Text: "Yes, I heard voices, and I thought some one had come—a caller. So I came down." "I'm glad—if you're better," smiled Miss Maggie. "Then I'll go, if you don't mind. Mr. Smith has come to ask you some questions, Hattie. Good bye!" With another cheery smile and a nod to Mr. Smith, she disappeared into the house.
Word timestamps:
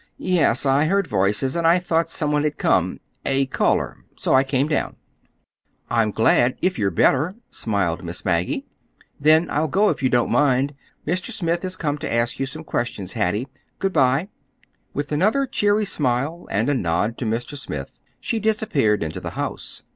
"Yes, 0.17 0.65
I 0.65 0.85
heard 0.85 1.05
voices, 1.05 1.55
and 1.55 1.67
I 1.67 1.77
thought 1.77 2.09
some 2.09 2.31
one 2.31 2.43
had 2.43 2.57
come—a 2.57 3.45
caller. 3.45 3.97
So 4.15 4.33
I 4.33 4.43
came 4.43 4.67
down." 4.67 4.95
"I'm 5.91 6.09
glad—if 6.09 6.79
you're 6.79 6.89
better," 6.89 7.35
smiled 7.51 8.03
Miss 8.03 8.25
Maggie. 8.25 8.65
"Then 9.19 9.47
I'll 9.51 9.67
go, 9.67 9.91
if 9.91 10.01
you 10.01 10.09
don't 10.09 10.31
mind. 10.31 10.73
Mr. 11.05 11.29
Smith 11.29 11.61
has 11.61 11.77
come 11.77 11.99
to 11.99 12.11
ask 12.11 12.39
you 12.39 12.47
some 12.47 12.63
questions, 12.63 13.13
Hattie. 13.13 13.47
Good 13.77 13.93
bye!" 13.93 14.29
With 14.95 15.11
another 15.11 15.45
cheery 15.45 15.85
smile 15.85 16.47
and 16.49 16.67
a 16.67 16.73
nod 16.73 17.15
to 17.19 17.25
Mr. 17.25 17.55
Smith, 17.55 17.93
she 18.19 18.39
disappeared 18.39 19.03
into 19.03 19.19
the 19.19 19.31
house. 19.37 19.83